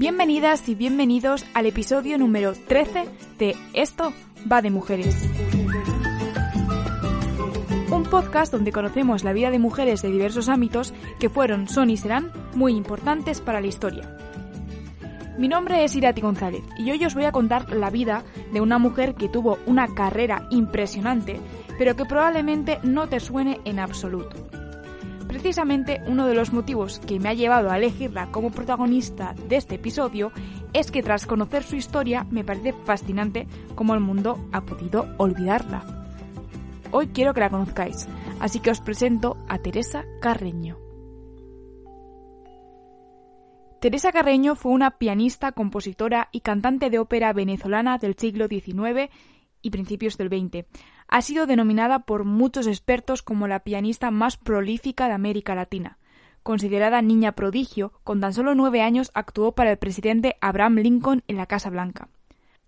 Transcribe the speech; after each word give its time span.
Bienvenidas 0.00 0.66
y 0.66 0.74
bienvenidos 0.74 1.44
al 1.52 1.66
episodio 1.66 2.16
número 2.16 2.54
13 2.54 3.04
de 3.38 3.54
Esto 3.74 4.14
va 4.50 4.62
de 4.62 4.70
mujeres. 4.70 5.28
Un 7.92 8.04
podcast 8.04 8.50
donde 8.50 8.72
conocemos 8.72 9.24
la 9.24 9.34
vida 9.34 9.50
de 9.50 9.58
mujeres 9.58 10.00
de 10.00 10.10
diversos 10.10 10.48
ámbitos 10.48 10.94
que 11.18 11.28
fueron, 11.28 11.68
son 11.68 11.90
y 11.90 11.98
serán 11.98 12.32
muy 12.54 12.76
importantes 12.76 13.42
para 13.42 13.60
la 13.60 13.66
historia. 13.66 14.16
Mi 15.36 15.48
nombre 15.48 15.84
es 15.84 15.94
Irati 15.94 16.22
González 16.22 16.62
y 16.78 16.90
hoy 16.90 17.04
os 17.04 17.14
voy 17.14 17.24
a 17.26 17.32
contar 17.32 17.70
la 17.70 17.90
vida 17.90 18.24
de 18.54 18.62
una 18.62 18.78
mujer 18.78 19.14
que 19.14 19.28
tuvo 19.28 19.58
una 19.66 19.86
carrera 19.94 20.48
impresionante, 20.50 21.38
pero 21.76 21.94
que 21.94 22.06
probablemente 22.06 22.78
no 22.82 23.06
te 23.10 23.20
suene 23.20 23.60
en 23.66 23.78
absoluto. 23.78 24.59
Precisamente 25.30 26.02
uno 26.08 26.26
de 26.26 26.34
los 26.34 26.52
motivos 26.52 26.98
que 26.98 27.20
me 27.20 27.28
ha 27.28 27.34
llevado 27.34 27.70
a 27.70 27.78
elegirla 27.78 28.32
como 28.32 28.50
protagonista 28.50 29.32
de 29.48 29.54
este 29.54 29.76
episodio 29.76 30.32
es 30.72 30.90
que 30.90 31.04
tras 31.04 31.24
conocer 31.24 31.62
su 31.62 31.76
historia 31.76 32.26
me 32.32 32.42
parece 32.42 32.72
fascinante 32.72 33.46
cómo 33.76 33.94
el 33.94 34.00
mundo 34.00 34.44
ha 34.50 34.62
podido 34.62 35.06
olvidarla. 35.18 35.84
Hoy 36.90 37.10
quiero 37.14 37.32
que 37.32 37.42
la 37.42 37.48
conozcáis, 37.48 38.08
así 38.40 38.58
que 38.58 38.72
os 38.72 38.80
presento 38.80 39.36
a 39.48 39.58
Teresa 39.58 40.04
Carreño. 40.20 40.78
Teresa 43.80 44.10
Carreño 44.10 44.56
fue 44.56 44.72
una 44.72 44.98
pianista, 44.98 45.52
compositora 45.52 46.28
y 46.32 46.40
cantante 46.40 46.90
de 46.90 46.98
ópera 46.98 47.32
venezolana 47.32 47.98
del 47.98 48.16
siglo 48.16 48.48
XIX 48.48 49.08
y 49.62 49.70
principios 49.70 50.16
del 50.16 50.28
XX. 50.28 50.66
Ha 51.08 51.22
sido 51.22 51.46
denominada 51.46 52.00
por 52.00 52.24
muchos 52.24 52.66
expertos 52.66 53.22
como 53.22 53.48
la 53.48 53.60
pianista 53.60 54.10
más 54.10 54.36
prolífica 54.36 55.08
de 55.08 55.14
América 55.14 55.54
Latina. 55.54 55.98
Considerada 56.42 57.02
niña 57.02 57.32
prodigio, 57.32 57.92
con 58.02 58.20
tan 58.20 58.32
solo 58.32 58.54
nueve 58.54 58.80
años 58.80 59.10
actuó 59.14 59.52
para 59.52 59.70
el 59.70 59.78
presidente 59.78 60.36
Abraham 60.40 60.76
Lincoln 60.76 61.22
en 61.28 61.36
la 61.36 61.46
Casa 61.46 61.70
Blanca. 61.70 62.08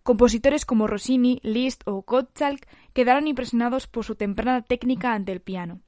Compositores 0.03 0.65
como 0.65 0.89
Rossini, 0.89 1.39
Liszt 1.43 1.83
o 1.87 2.03
Gottschalk 2.03 2.67
quedaron 2.93 3.29
impresionados 3.29 3.87
por 3.87 4.05
su 4.05 4.17
temprana 4.17 4.63
técnica 4.63 5.15
ante 5.15 5.33
el 5.33 5.41
piano. 5.41 5.81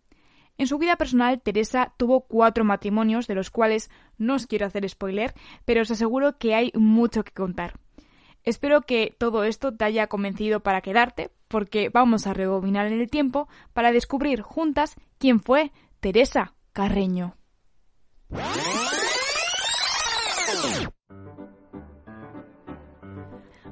En 0.57 0.69
su 0.69 0.79
vida 0.79 0.97
personal, 0.97 1.41
Teresa 1.43 1.93
tuvo 1.97 2.21
cuatro 2.21 2.65
matrimonios, 2.65 3.27
de 3.27 3.35
los 3.35 3.51
cuales 3.51 3.91
no 4.19 4.35
os 4.35 4.47
quiero 4.47 4.67
hacer 4.67 4.89
spoiler, 4.89 5.35
pero 5.65 5.83
os 5.83 5.91
aseguro 5.91 6.39
que 6.39 6.55
hay 6.55 6.71
mucho 6.75 7.25
que 7.25 7.33
contar. 7.33 7.81
Espero 8.45 8.83
que 8.83 9.15
todo 9.17 9.45
esto 9.45 9.75
te 9.75 9.85
haya 9.85 10.07
convencido 10.07 10.61
para 10.61 10.83
quedarte, 10.83 11.31
porque 11.49 11.89
vamos 11.89 12.27
a 12.27 12.35
rebobinar 12.35 12.87
en 12.87 13.01
el 13.01 13.09
tiempo 13.09 13.49
para 13.73 13.91
descubrir 13.91 14.43
juntas 14.43 14.97
quién 15.19 15.41
fue 15.41 15.73
Teresa 16.01 16.55
Carreño. 16.73 17.37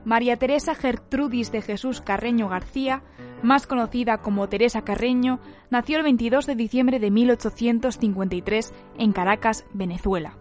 María 0.04 0.36
Teresa 0.36 0.74
Gertrudis 0.74 1.52
de 1.52 1.62
Jesús 1.62 2.00
Carreño 2.00 2.48
García, 2.48 3.02
más 3.42 3.66
conocida 3.66 4.18
como 4.18 4.48
Teresa 4.48 4.82
Carreño, 4.82 5.38
nació 5.70 5.98
el 5.98 6.02
22 6.04 6.46
de 6.46 6.54
diciembre 6.56 6.98
de 6.98 7.10
1853 7.10 8.72
en 8.98 9.12
Caracas, 9.12 9.64
Venezuela. 9.72 10.38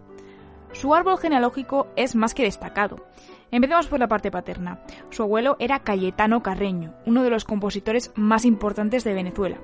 Su 0.72 0.96
árbol 0.96 1.20
genealógico 1.20 1.88
es 1.96 2.16
más 2.16 2.34
que 2.34 2.44
destacado. 2.44 3.06
Empecemos 3.52 3.88
por 3.88 4.00
la 4.00 4.08
parte 4.08 4.32
paterna. 4.32 4.80
Su 5.10 5.24
abuelo 5.24 5.58
era 5.60 5.80
Cayetano 5.80 6.42
Carreño, 6.42 6.94
uno 7.06 7.22
de 7.22 7.30
los 7.30 7.44
compositores 7.44 8.12
más 8.16 8.46
importantes 8.46 9.04
de 9.04 9.14
Venezuela. 9.14 9.58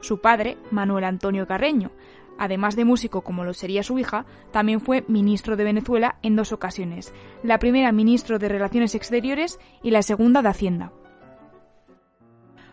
Su 0.00 0.20
padre, 0.20 0.56
Manuel 0.70 1.04
Antonio 1.04 1.46
Carreño, 1.46 1.90
además 2.38 2.74
de 2.74 2.86
músico 2.86 3.22
como 3.22 3.44
lo 3.44 3.52
sería 3.52 3.82
su 3.82 3.98
hija, 3.98 4.24
también 4.50 4.80
fue 4.80 5.04
ministro 5.08 5.56
de 5.56 5.64
Venezuela 5.64 6.16
en 6.22 6.36
dos 6.36 6.52
ocasiones, 6.52 7.12
la 7.42 7.58
primera 7.58 7.92
ministro 7.92 8.38
de 8.38 8.48
Relaciones 8.48 8.94
Exteriores 8.94 9.58
y 9.82 9.90
la 9.90 10.02
segunda 10.02 10.40
de 10.40 10.48
Hacienda. 10.48 10.92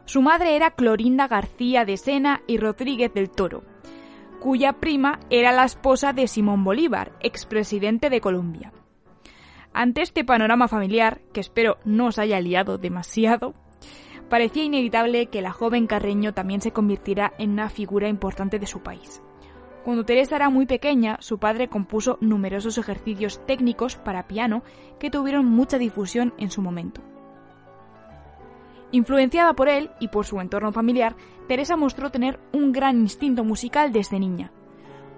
Su 0.05 0.21
madre 0.21 0.55
era 0.55 0.71
Clorinda 0.71 1.27
García 1.27 1.85
de 1.85 1.97
Sena 1.97 2.41
y 2.47 2.57
Rodríguez 2.57 3.13
del 3.13 3.29
Toro, 3.29 3.63
cuya 4.39 4.73
prima 4.73 5.19
era 5.29 5.51
la 5.51 5.65
esposa 5.65 6.13
de 6.13 6.27
Simón 6.27 6.63
Bolívar, 6.63 7.11
expresidente 7.21 8.09
de 8.09 8.21
Colombia. 8.21 8.73
Ante 9.73 10.01
este 10.01 10.25
panorama 10.25 10.67
familiar, 10.67 11.21
que 11.33 11.39
espero 11.39 11.77
no 11.85 12.07
os 12.07 12.19
haya 12.19 12.39
liado 12.41 12.77
demasiado, 12.77 13.53
parecía 14.29 14.63
inevitable 14.63 15.27
que 15.27 15.41
la 15.41 15.51
joven 15.51 15.87
Carreño 15.87 16.33
también 16.33 16.61
se 16.61 16.71
convirtiera 16.71 17.33
en 17.37 17.51
una 17.51 17.69
figura 17.69 18.09
importante 18.09 18.59
de 18.59 18.67
su 18.67 18.81
país. 18.81 19.21
Cuando 19.83 20.05
Teresa 20.05 20.35
era 20.35 20.49
muy 20.49 20.65
pequeña, 20.65 21.17
su 21.21 21.39
padre 21.39 21.67
compuso 21.67 22.17
numerosos 22.21 22.77
ejercicios 22.77 23.43
técnicos 23.47 23.95
para 23.95 24.27
piano 24.27 24.63
que 24.99 25.09
tuvieron 25.09 25.45
mucha 25.45 25.77
difusión 25.77 26.33
en 26.37 26.51
su 26.51 26.61
momento. 26.61 27.01
Influenciada 28.91 29.53
por 29.53 29.69
él 29.69 29.89
y 29.99 30.09
por 30.09 30.25
su 30.25 30.39
entorno 30.41 30.71
familiar, 30.73 31.15
Teresa 31.47 31.77
mostró 31.77 32.11
tener 32.11 32.39
un 32.51 32.73
gran 32.73 32.99
instinto 32.99 33.43
musical 33.45 33.93
desde 33.93 34.19
niña. 34.19 34.51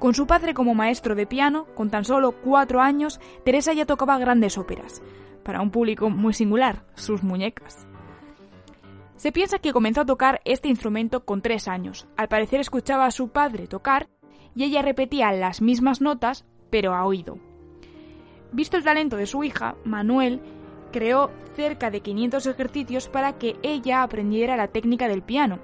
Con 0.04 0.14
su 0.14 0.28
padre 0.28 0.54
como 0.54 0.76
maestro 0.76 1.16
de 1.16 1.26
piano, 1.26 1.66
con 1.76 1.90
tan 1.90 2.04
solo 2.04 2.34
cuatro 2.34 2.82
años, 2.82 3.22
Teresa 3.46 3.72
ya 3.72 3.86
tocaba 3.86 4.18
grandes 4.18 4.58
óperas, 4.58 5.02
para 5.44 5.62
un 5.62 5.72
público 5.72 6.10
muy 6.10 6.34
singular, 6.34 6.84
sus 6.94 7.24
muñecas. 7.24 7.88
Se 9.16 9.32
piensa 9.32 9.60
que 9.60 9.72
comenzó 9.72 10.02
a 10.02 10.06
tocar 10.06 10.42
este 10.44 10.68
instrumento 10.68 11.24
con 11.24 11.42
tres 11.42 11.70
años. 11.70 12.06
Al 12.18 12.28
parecer 12.28 12.60
escuchaba 12.60 13.06
a 13.06 13.12
su 13.12 13.30
padre 13.30 13.68
tocar 13.68 14.10
y 14.54 14.66
ella 14.66 14.82
repetía 14.82 15.32
las 15.32 15.62
mismas 15.62 16.02
notas, 16.02 16.44
pero 16.70 16.94
a 16.94 17.06
oído. 17.06 17.38
Visto 18.52 18.76
el 18.76 18.84
talento 18.84 19.16
de 19.16 19.26
su 19.26 19.46
hija, 19.46 19.78
Manuel 19.86 20.42
creó 20.92 21.32
cerca 21.56 21.92
de 21.92 22.02
500 22.02 22.46
ejercicios 22.46 23.08
para 23.08 23.38
que 23.38 23.56
ella 23.64 24.04
aprendiera 24.04 24.58
la 24.58 24.68
técnica 24.68 25.08
del 25.08 25.22
piano. 25.22 25.60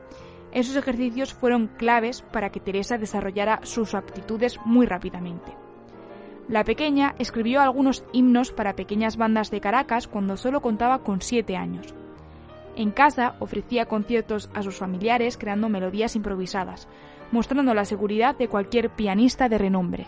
Esos 0.52 0.76
ejercicios 0.76 1.34
fueron 1.34 1.68
claves 1.68 2.22
para 2.22 2.50
que 2.50 2.60
Teresa 2.60 2.98
desarrollara 2.98 3.60
sus 3.64 3.94
aptitudes 3.94 4.60
muy 4.66 4.86
rápidamente. 4.86 5.54
La 6.48 6.64
pequeña 6.64 7.14
escribió 7.20 7.62
algunos 7.62 8.04
himnos 8.12 8.52
para 8.52 8.76
pequeñas 8.76 9.18
bandas 9.18 9.52
de 9.52 9.62
Caracas 9.62 10.08
cuando 10.08 10.36
solo 10.36 10.62
contaba 10.62 11.04
con 11.04 11.22
7 11.22 11.56
años. 11.56 11.94
En 12.76 12.92
casa 12.92 13.36
ofrecía 13.40 13.86
conciertos 13.86 14.50
a 14.56 14.64
sus 14.64 14.78
familiares 14.78 15.38
creando 15.38 15.70
melodías 15.70 16.16
improvisadas, 16.16 16.88
mostrando 17.32 17.76
la 17.76 17.86
seguridad 17.86 18.36
de 18.36 18.48
cualquier 18.48 18.90
pianista 18.90 19.50
de 19.50 19.60
renombre. 19.60 20.08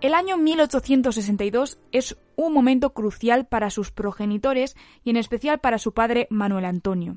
El 0.00 0.14
año 0.14 0.36
1862 0.36 1.78
es 1.90 2.16
un 2.36 2.52
momento 2.52 2.90
crucial 2.90 3.46
para 3.46 3.70
sus 3.70 3.90
progenitores 3.90 4.76
y 5.02 5.10
en 5.10 5.16
especial 5.16 5.58
para 5.58 5.78
su 5.78 5.92
padre 5.92 6.28
Manuel 6.30 6.66
Antonio. 6.66 7.16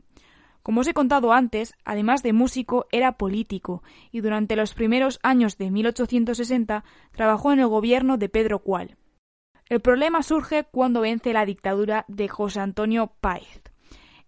Como 0.63 0.81
os 0.81 0.87
he 0.87 0.93
contado 0.93 1.33
antes, 1.33 1.73
además 1.85 2.21
de 2.23 2.33
músico, 2.33 2.87
era 2.91 3.13
político 3.13 3.81
y 4.11 4.21
durante 4.21 4.55
los 4.55 4.73
primeros 4.73 5.19
años 5.23 5.57
de 5.57 5.71
1860 5.71 6.83
trabajó 7.11 7.51
en 7.51 7.59
el 7.59 7.67
gobierno 7.67 8.17
de 8.17 8.29
Pedro 8.29 8.59
Cual. 8.59 8.97
El 9.69 9.81
problema 9.81 10.23
surge 10.23 10.65
cuando 10.65 11.01
vence 11.01 11.31
la 11.31 11.45
dictadura 11.45 12.05
de 12.07 12.27
José 12.27 12.59
Antonio 12.59 13.13
Páez. 13.21 13.61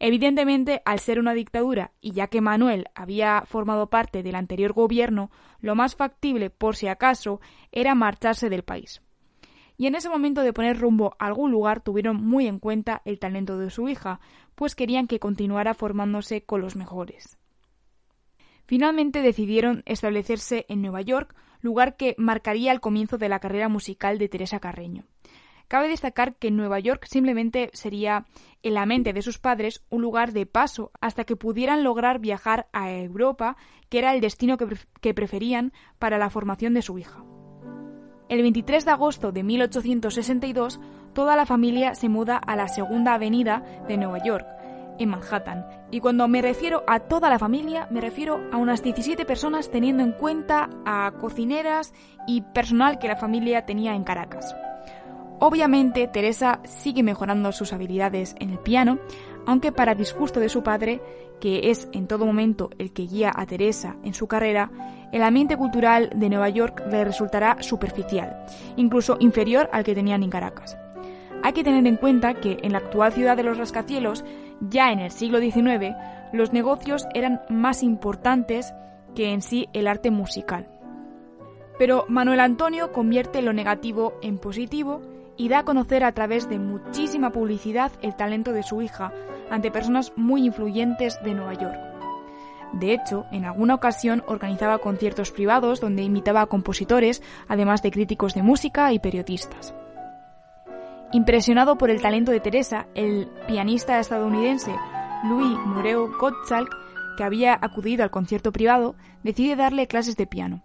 Evidentemente, 0.04 0.82
al 0.86 1.00
ser 1.00 1.20
una 1.20 1.34
dictadura 1.34 1.92
y 2.02 2.14
ya 2.14 2.28
que 2.28 2.42
Manuel 2.42 2.86
había 2.96 3.44
formado 3.46 3.92
parte 3.92 4.24
del 4.24 4.34
anterior 4.34 4.74
gobierno, 4.74 5.30
lo 5.60 5.76
más 5.76 5.96
factible, 5.96 6.50
por 6.50 6.76
si 6.76 6.88
acaso, 6.88 7.40
era 7.72 7.94
marcharse 7.94 8.50
del 8.50 8.64
país. 8.64 9.02
Y 9.82 9.88
en 9.88 9.96
ese 9.96 10.10
momento 10.10 10.44
de 10.44 10.54
poner 10.54 10.78
rumbo 10.78 11.16
a 11.18 11.26
algún 11.26 11.50
lugar 11.50 11.82
tuvieron 11.82 12.18
muy 12.18 12.46
en 12.46 12.60
cuenta 12.60 13.02
el 13.04 13.18
talento 13.18 13.58
de 13.58 13.72
su 13.72 13.90
hija, 13.90 14.20
pues 14.54 14.76
querían 14.76 15.08
que 15.08 15.18
continuara 15.18 15.74
formándose 15.74 16.44
con 16.44 16.62
los 16.62 16.76
mejores. 16.76 17.40
Finalmente 18.68 19.24
decidieron 19.24 19.82
establecerse 19.88 20.68
en 20.70 20.84
Nueva 20.84 21.02
York, 21.02 21.34
lugar 21.62 21.98
que 21.98 22.14
marcaría 22.20 22.72
el 22.72 22.80
comienzo 22.80 23.18
de 23.18 23.28
la 23.28 23.40
carrera 23.40 23.70
musical 23.70 24.20
de 24.20 24.30
Teresa 24.30 24.60
Carreño. 24.60 25.06
Cabe 25.68 25.90
destacar 25.90 26.36
que 26.36 26.52
Nueva 26.52 26.80
York 26.80 27.08
simplemente 27.10 27.72
sería, 27.74 28.28
en 28.62 28.76
la 28.76 28.86
mente 28.86 29.14
de 29.14 29.24
sus 29.24 29.40
padres, 29.40 29.84
un 29.90 30.04
lugar 30.04 30.32
de 30.32 30.46
paso 30.46 30.92
hasta 31.02 31.24
que 31.24 31.36
pudieran 31.36 31.84
lograr 31.84 32.20
viajar 32.20 32.68
a 32.72 32.92
Europa, 32.92 33.58
que 33.90 33.98
era 33.98 34.14
el 34.14 34.22
destino 34.22 34.58
que, 34.58 35.14
preferían 35.16 35.74
para 35.98 36.20
la 36.20 36.30
formación 36.30 36.76
de 36.76 36.84
su 36.84 37.00
hija. 37.00 37.24
El 38.32 38.44
23 38.44 38.86
de 38.86 38.92
agosto 38.92 39.34
de 39.34 39.44
1862, 39.44 40.80
toda 41.12 41.36
la 41.36 41.46
familia 41.46 41.96
se 41.96 42.08
muda 42.08 42.38
a 42.38 42.56
la 42.56 42.70
Segunda 42.70 43.14
Avenida 43.14 43.62
de 43.90 43.98
Nueva 43.98 44.24
York, 44.24 44.48
en 45.00 45.10
Manhattan. 45.10 45.66
Y 45.92 46.00
cuando 46.00 46.30
me 46.30 46.42
refiero 46.42 46.86
a 46.88 47.02
toda 47.02 47.30
la 47.30 47.40
familia, 47.40 47.90
me 47.92 48.00
refiero 48.00 48.40
a 48.54 48.56
unas 48.56 48.84
17 48.84 49.26
personas 49.26 49.70
teniendo 49.70 50.02
en 50.02 50.14
cuenta 50.14 50.70
a 50.86 51.12
cocineras 51.20 51.94
y 52.26 52.40
personal 52.40 53.00
que 53.00 53.10
la 53.10 53.18
familia 53.18 53.66
tenía 53.66 53.96
en 53.96 54.06
Caracas. 54.06 54.56
Obviamente, 55.42 56.08
Teresa 56.08 56.62
sigue 56.64 57.04
mejorando 57.04 57.52
sus 57.52 57.74
habilidades 57.74 58.38
en 58.40 58.52
el 58.52 58.60
piano, 58.60 59.00
aunque 59.46 59.74
para 59.74 59.94
disgusto 59.94 60.40
de 60.40 60.48
su 60.48 60.64
padre, 60.64 61.02
que 61.42 61.70
es 61.70 61.90
en 61.92 62.08
todo 62.08 62.26
momento 62.26 62.70
el 62.78 62.94
que 62.94 63.08
guía 63.08 63.34
a 63.36 63.46
Teresa 63.46 63.98
en 64.04 64.14
su 64.14 64.28
carrera, 64.28 64.72
el 65.12 65.24
ambiente 65.24 65.58
cultural 65.58 66.10
de 66.16 66.30
Nueva 66.30 66.50
York 66.50 66.84
le 66.90 67.04
resultará 67.04 67.58
superficial, 67.62 68.46
incluso 68.76 69.18
inferior 69.20 69.70
al 69.72 69.84
que 69.84 69.96
tenían 69.96 70.24
en 70.24 70.30
Caracas. 70.30 70.78
Hay 71.44 71.54
que 71.54 71.64
tener 71.64 71.86
en 71.88 71.98
cuenta 71.98 72.36
que 72.36 72.58
en 72.62 72.72
la 72.72 72.80
actual 72.80 73.12
ciudad 73.14 73.36
de 73.36 73.44
los 73.44 73.58
rascacielos, 73.58 74.24
ya 74.62 74.92
en 74.92 75.00
el 75.00 75.12
siglo 75.12 75.40
XIX, 75.40 75.96
los 76.34 76.54
negocios 76.54 77.08
eran 77.14 77.42
más 77.50 77.84
importantes 77.84 78.74
que 79.16 79.32
en 79.34 79.42
sí 79.42 79.68
el 79.74 79.88
arte 79.88 80.12
musical. 80.12 80.68
Pero 81.78 82.06
Manuel 82.08 82.40
Antonio 82.40 82.92
convierte 82.92 83.42
lo 83.42 83.54
negativo 83.54 84.14
en 84.22 84.38
positivo 84.38 85.02
y 85.36 85.50
da 85.50 85.60
a 85.60 85.66
conocer 85.66 86.04
a 86.04 86.12
través 86.12 86.48
de 86.48 86.60
muchísima 86.60 87.32
publicidad 87.32 87.92
el 88.02 88.16
talento 88.16 88.54
de 88.54 88.64
su 88.64 88.82
hija 88.82 89.12
ante 89.50 89.72
personas 89.72 90.14
muy 90.16 90.46
influyentes 90.46 91.20
de 91.24 91.34
Nueva 91.34 91.54
York. 91.56 91.91
De 92.74 92.94
hecho, 92.94 93.26
en 93.32 93.46
alguna 93.46 93.76
ocasión 93.76 94.24
organizaba 94.28 94.78
conciertos 94.78 95.32
privados 95.32 95.82
donde 95.82 96.04
invitaba 96.04 96.42
a 96.42 96.48
compositores, 96.48 97.22
además 97.48 97.82
de 97.82 97.92
críticos 97.92 98.34
de 98.34 98.44
música 98.44 98.94
y 98.94 99.00
periodistas. 99.00 99.74
Impresionado 101.12 101.78
por 101.78 101.90
el 101.90 102.02
talento 102.02 102.32
de 102.32 102.40
Teresa, 102.40 102.88
el 102.96 103.28
pianista 103.46 104.00
estadounidense 104.00 104.74
Louis 105.24 105.58
Mureo 105.66 106.10
Gottschalk, 106.18 106.70
que 107.18 107.24
había 107.24 107.58
acudido 107.62 108.04
al 108.04 108.12
concierto 108.12 108.52
privado, 108.54 108.96
decide 109.22 109.58
darle 109.58 109.88
clases 109.88 110.16
de 110.16 110.26
piano. 110.26 110.62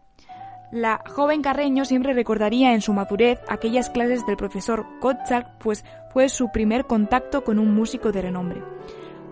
La 0.70 1.02
joven 1.08 1.42
Carreño 1.42 1.84
siempre 1.84 2.12
recordaría 2.12 2.74
en 2.74 2.80
su 2.80 2.92
madurez 2.92 3.40
aquellas 3.48 3.90
clases 3.90 4.24
del 4.26 4.36
profesor 4.36 4.86
Gottschalk, 5.00 5.58
pues 5.58 5.84
fue 6.12 6.28
su 6.28 6.50
primer 6.50 6.86
contacto 6.86 7.44
con 7.44 7.58
un 7.58 7.74
músico 7.74 8.12
de 8.12 8.22
renombre. 8.22 8.62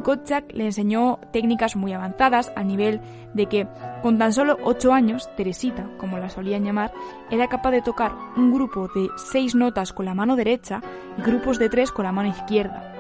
Gottschalk 0.03 0.53
le 0.53 0.67
enseñó 0.67 1.19
técnicas 1.33 1.77
muy 1.77 1.93
avanzadas 1.93 2.53
al 2.57 2.67
nivel 2.67 3.01
de 3.33 3.47
que, 3.47 3.67
con 4.03 4.19
tan 4.19 4.33
solo 4.33 4.59
ocho 4.63 4.93
años, 4.93 5.29
Teresita, 5.37 5.89
como 5.99 6.19
la 6.19 6.29
solían 6.29 6.65
llamar, 6.65 6.93
era 7.31 7.49
capaz 7.49 7.71
de 7.71 7.83
tocar 7.83 8.13
un 8.37 8.53
grupo 8.53 8.89
de 8.89 9.09
seis 9.17 9.55
notas 9.55 9.93
con 9.93 10.07
la 10.07 10.15
mano 10.15 10.37
derecha 10.37 10.81
y 11.19 11.23
grupos 11.23 11.59
de 11.59 11.69
tres 11.69 11.93
con 11.93 12.05
la 12.05 12.13
mano 12.13 12.29
izquierda. 12.29 12.93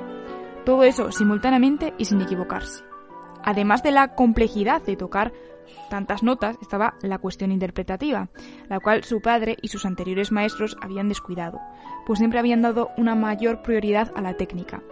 Todo 0.64 0.82
eso 0.84 1.12
simultáneamente 1.12 1.92
y 1.98 2.06
sin 2.06 2.20
equivocarse. 2.20 2.84
Además 3.42 3.82
de 3.82 3.90
la 3.90 4.14
complejidad 4.14 4.82
de 4.82 4.96
tocar 4.96 5.32
tantas 5.90 6.22
notas, 6.22 6.56
estaba 6.60 6.94
la 7.02 7.18
cuestión 7.18 7.52
interpretativa, 7.52 8.28
la 8.68 8.80
cual 8.80 9.04
su 9.04 9.20
padre 9.20 9.56
y 9.60 9.68
sus 9.68 9.84
anteriores 9.84 10.32
maestros 10.32 10.76
habían 10.80 11.08
descuidado, 11.08 11.60
pues 12.06 12.18
siempre 12.18 12.38
habían 12.38 12.62
dado 12.62 12.90
una 12.96 13.14
mayor 13.14 13.62
prioridad 13.62 14.12
a 14.16 14.22
la 14.22 14.34
técnica. 14.34 14.82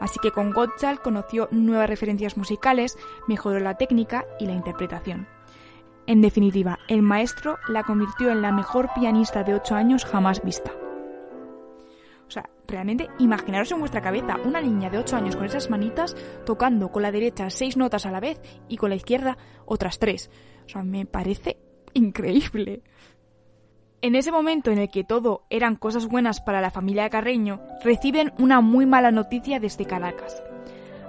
Así 0.00 0.18
que 0.20 0.30
con 0.30 0.52
Gottschalk 0.52 1.02
conoció 1.02 1.48
nuevas 1.50 1.88
referencias 1.88 2.36
musicales, 2.36 2.98
mejoró 3.26 3.60
la 3.60 3.74
técnica 3.74 4.24
y 4.38 4.46
la 4.46 4.52
interpretación. 4.52 5.26
En 6.06 6.20
definitiva, 6.20 6.78
el 6.88 7.02
maestro 7.02 7.58
la 7.68 7.82
convirtió 7.82 8.30
en 8.30 8.42
la 8.42 8.52
mejor 8.52 8.90
pianista 8.94 9.42
de 9.42 9.54
8 9.54 9.74
años 9.74 10.04
jamás 10.04 10.42
vista. 10.42 10.72
O 12.28 12.30
sea, 12.30 12.48
realmente 12.66 13.08
imaginaros 13.18 13.70
en 13.72 13.80
vuestra 13.80 14.02
cabeza 14.02 14.36
una 14.44 14.60
niña 14.60 14.90
de 14.90 14.98
8 14.98 15.16
años 15.16 15.36
con 15.36 15.46
esas 15.46 15.70
manitas 15.70 16.16
tocando 16.44 16.90
con 16.90 17.02
la 17.02 17.12
derecha 17.12 17.50
seis 17.50 17.76
notas 17.76 18.06
a 18.06 18.10
la 18.10 18.20
vez 18.20 18.40
y 18.68 18.76
con 18.76 18.90
la 18.90 18.96
izquierda 18.96 19.36
otras 19.64 19.98
tres. 19.98 20.30
O 20.66 20.68
sea, 20.68 20.82
me 20.82 21.06
parece 21.06 21.58
increíble. 21.94 22.82
En 24.02 24.14
ese 24.14 24.30
momento 24.30 24.70
en 24.70 24.78
el 24.78 24.90
que 24.90 25.04
todo 25.04 25.46
eran 25.48 25.74
cosas 25.74 26.06
buenas 26.06 26.40
para 26.40 26.60
la 26.60 26.70
familia 26.70 27.08
Carreño, 27.08 27.60
reciben 27.82 28.32
una 28.38 28.60
muy 28.60 28.84
mala 28.84 29.10
noticia 29.10 29.58
desde 29.58 29.86
Caracas. 29.86 30.42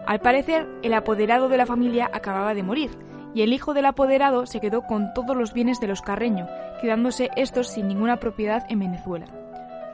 Al 0.05 0.21
parecer, 0.21 0.67
el 0.83 0.93
apoderado 0.93 1.49
de 1.49 1.57
la 1.57 1.65
familia 1.65 2.09
acababa 2.13 2.53
de 2.53 2.63
morir, 2.63 2.91
y 3.33 3.41
el 3.41 3.51
hijo 3.51 3.73
del 3.73 3.85
apoderado 3.85 4.45
se 4.45 4.61
quedó 4.61 4.83
con 4.83 5.13
todos 5.13 5.35
los 5.35 5.53
bienes 5.53 5.81
de 5.81 5.87
los 5.87 6.01
Carreño, 6.01 6.47
quedándose 6.81 7.29
estos 7.35 7.67
sin 7.67 7.89
ninguna 7.89 8.17
propiedad 8.17 8.65
en 8.69 8.79
Venezuela. 8.79 9.27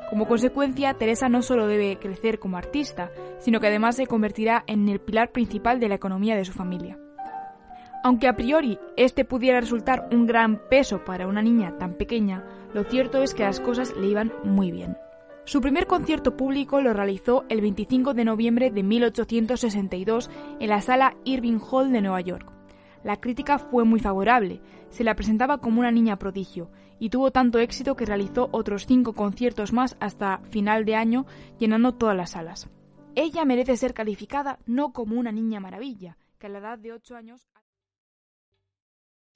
Como 0.10 0.28
consecuencia, 0.28 0.94
Teresa 0.94 1.30
no 1.30 1.42
solo 1.42 1.66
debe 1.66 1.98
crecer 1.98 2.38
como 2.38 2.58
artista, 2.58 3.10
sino 3.40 3.60
que 3.60 3.68
además 3.68 3.96
se 3.96 4.06
convertirá 4.06 4.64
en 4.68 4.88
el 4.88 5.00
pilar 5.00 5.32
principal 5.32 5.80
de 5.80 5.90
la 5.90 5.96
economía 5.96 6.36
de 6.36 6.46
su 6.46 6.54
familia. 6.54 7.00
Aunque 8.06 8.28
a 8.28 8.36
priori 8.36 8.80
este 8.98 9.24
pudiera 9.24 9.62
resultar 9.62 10.10
un 10.12 10.28
gran 10.28 10.60
peso 10.68 11.06
para 11.06 11.26
una 11.26 11.42
niña 11.42 11.78
tan 11.78 11.94
pequeña, 11.94 12.44
lo 12.74 12.84
cierto 12.84 13.24
es 13.24 13.34
que 13.34 13.44
las 13.44 13.62
cosas 13.62 13.96
le 13.96 14.08
iban 14.08 14.34
muy 14.44 14.72
bien. 14.72 14.98
Su 15.46 15.62
primer 15.62 15.88
concierto 15.88 16.36
público 16.36 16.82
lo 16.82 16.94
realizó 16.94 17.46
el 17.48 17.62
25 17.62 18.14
de 18.14 18.26
noviembre 18.26 18.72
de 18.72 18.84
1862 18.84 20.30
en 20.60 20.70
la 20.70 20.82
sala 20.82 21.16
Irving 21.24 21.60
Hall 21.60 21.94
de 21.94 22.02
Nueva 22.02 22.20
York. 22.20 22.52
La 23.06 23.22
crítica 23.22 23.58
fue 23.58 23.86
muy 23.86 24.02
favorable, 24.02 24.62
se 24.90 25.06
la 25.06 25.16
presentaba 25.16 25.60
como 25.60 25.80
una 25.80 25.92
niña 25.92 26.20
prodigio, 26.20 26.72
y 27.00 27.10
tuvo 27.10 27.32
tanto 27.32 27.60
éxito 27.60 27.96
que 27.96 28.06
realizó 28.06 28.50
otros 28.52 28.86
cinco 28.86 29.14
conciertos 29.14 29.72
más 29.72 29.96
hasta 30.02 30.40
final 30.50 30.84
de 30.84 30.96
año, 30.96 31.26
llenando 31.58 31.94
todas 31.94 32.18
las 32.18 32.32
salas. 32.32 32.70
Ella 33.16 33.46
merece 33.46 33.78
ser 33.78 33.94
calificada 33.94 34.60
no 34.66 34.92
como 34.92 35.18
una 35.18 35.32
niña 35.32 35.62
maravilla, 35.62 36.18
que 36.38 36.48
a 36.48 36.50
la 36.50 36.60
edad 36.60 36.80
de 36.80 36.92
8 36.92 37.16
años... 37.16 37.48